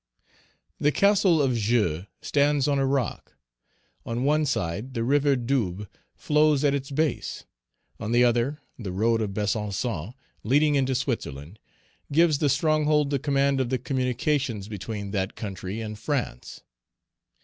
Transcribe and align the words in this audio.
The 0.79 0.91
Castle 0.91 1.39
of 1.43 1.53
Joux 1.55 2.05
stands 2.23 2.67
on 2.67 2.79
a 2.79 2.87
rock. 2.87 3.35
On 4.03 4.23
one 4.23 4.47
side, 4.47 4.95
the 4.95 5.03
river 5.03 5.35
Doubs 5.35 5.85
flows 6.15 6.63
at 6.63 6.73
its 6.73 6.89
base; 6.89 7.45
on 7.99 8.11
the 8.11 8.23
other, 8.23 8.61
the 8.79 8.91
road 8.91 9.21
of 9.21 9.29
Besançon, 9.35 10.15
leading 10.43 10.73
into 10.73 10.95
Switzerland, 10.95 11.59
gives 12.11 12.39
the 12.39 12.49
stronghold 12.49 13.11
the 13.11 13.19
command 13.19 13.61
of 13.61 13.69
the 13.69 13.77
communications 13.77 14.67
between 14.67 15.11
that 15.11 15.35
country 15.35 15.81
and 15.81 15.99
France. 15.99 16.61